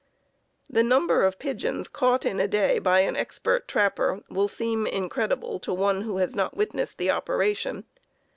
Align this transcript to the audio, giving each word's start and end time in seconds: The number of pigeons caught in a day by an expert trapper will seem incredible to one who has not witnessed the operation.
The 0.67 0.81
number 0.81 1.21
of 1.21 1.37
pigeons 1.37 1.87
caught 1.87 2.25
in 2.25 2.39
a 2.39 2.47
day 2.47 2.79
by 2.79 3.01
an 3.01 3.15
expert 3.15 3.67
trapper 3.67 4.21
will 4.31 4.47
seem 4.47 4.87
incredible 4.87 5.59
to 5.59 5.71
one 5.75 6.01
who 6.01 6.17
has 6.17 6.35
not 6.35 6.57
witnessed 6.57 6.97
the 6.97 7.11
operation. 7.11 7.83